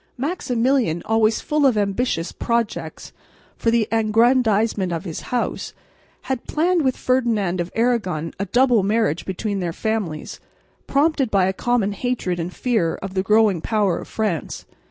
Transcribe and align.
Maximilian, 0.17 1.03
always 1.05 1.41
full 1.41 1.63
of 1.63 1.77
ambitious 1.77 2.31
projects 2.31 3.13
for 3.55 3.69
the 3.69 3.87
aggrandisement 3.91 4.91
of 4.91 5.05
his 5.05 5.21
House, 5.29 5.75
had 6.23 6.47
planned 6.47 6.81
with 6.81 6.97
Ferdinand 6.97 7.61
of 7.61 7.71
Aragon 7.75 8.33
a 8.39 8.45
double 8.47 8.81
marriage 8.81 9.25
between 9.25 9.59
their 9.59 9.71
families, 9.73 10.39
prompted 10.87 11.29
by 11.29 11.45
a 11.45 11.53
common 11.53 11.91
hatred 11.91 12.39
and 12.39 12.51
fear 12.51 12.95
of 12.95 13.13
the 13.13 13.21
growing 13.21 13.61
power 13.61 13.99
of 13.99 14.07
France. 14.07 14.65